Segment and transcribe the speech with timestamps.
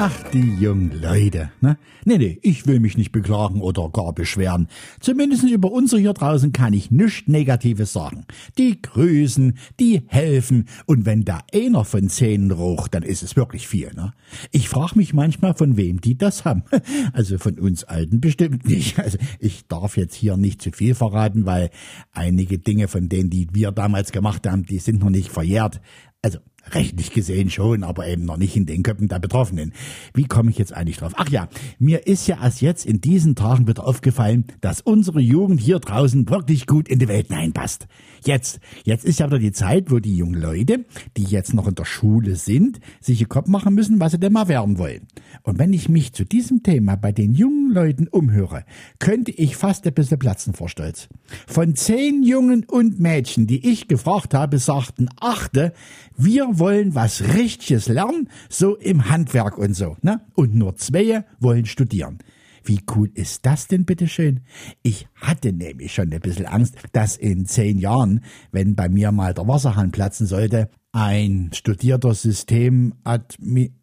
[0.00, 1.76] Ach, die jungen Leute, ne?
[2.04, 4.68] Nee, nee, ich will mich nicht beklagen oder gar beschweren.
[5.00, 8.24] Zumindest über unsere hier draußen kann ich nichts Negatives sagen.
[8.58, 13.66] Die grüßen, die helfen und wenn da einer von zehn rucht, dann ist es wirklich
[13.66, 14.14] viel, ne?
[14.52, 16.62] Ich frage mich manchmal, von wem die das haben.
[17.12, 19.00] Also von uns Alten bestimmt nicht.
[19.00, 21.70] Also ich darf jetzt hier nicht zu viel verraten, weil
[22.12, 25.80] einige Dinge von denen, die wir damals gemacht haben, die sind noch nicht verjährt.
[26.22, 26.38] Also
[26.74, 29.72] rechtlich gesehen schon, aber eben noch nicht in den Köpfen der Betroffenen.
[30.14, 31.12] Wie komme ich jetzt eigentlich drauf?
[31.16, 35.60] Ach ja, mir ist ja erst jetzt in diesen Tagen wieder aufgefallen, dass unsere Jugend
[35.60, 37.86] hier draußen wirklich gut in die Welt hineinpasst.
[38.24, 40.84] Jetzt, jetzt ist ja wieder die Zeit, wo die jungen Leute,
[41.16, 44.32] die jetzt noch in der Schule sind, sich ihr Kopf machen müssen, was sie denn
[44.32, 45.06] mal werden wollen.
[45.48, 48.66] Und wenn ich mich zu diesem Thema bei den jungen Leuten umhöre,
[48.98, 51.08] könnte ich fast ein bisschen platzen vor Stolz.
[51.46, 55.72] Von zehn Jungen und Mädchen, die ich gefragt habe, sagten achte,
[56.18, 60.20] wir wollen was Richtiges lernen, so im Handwerk und so, ne?
[60.34, 62.18] Und nur zwei wollen studieren.
[62.62, 64.40] Wie cool ist das denn bitteschön?
[64.82, 68.22] Ich hatte nämlich schon ein bisschen Angst, dass in zehn Jahren,
[68.52, 72.94] wenn bei mir mal der Wasserhahn platzen sollte, ein studierter System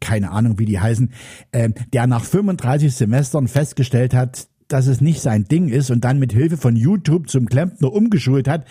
[0.00, 1.12] keine Ahnung wie die heißen,
[1.52, 6.18] äh, der nach 35 Semestern festgestellt hat, dass es nicht sein Ding ist und dann
[6.18, 8.66] mit Hilfe von YouTube zum Klempner umgeschult hat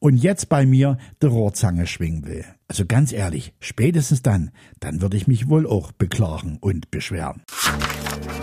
[0.00, 2.44] und jetzt bei mir die Rohrzange schwingen will.
[2.66, 7.42] Also ganz ehrlich, spätestens dann, dann würde ich mich wohl auch beklagen und beschweren.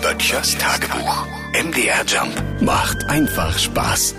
[0.01, 1.27] Böttchers Tagebuch.
[1.53, 4.15] MDR Jump macht einfach Spaß.